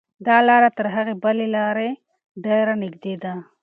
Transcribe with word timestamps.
دا 0.27 0.37
لاره 0.47 0.69
تر 0.77 0.85
هغې 0.95 1.13
بلې 1.23 1.47
لارې 1.55 1.89
ډېره 2.45 2.73
نږدې 2.83 3.13
ده. 3.23 3.33